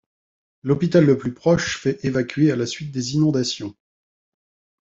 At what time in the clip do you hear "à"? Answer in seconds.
2.51-2.55